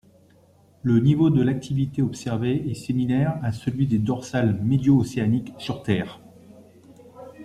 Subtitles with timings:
[0.81, 6.19] Le niveau de l'activité observée est similaire à celui des dorsales médio-océaniques sur Terre.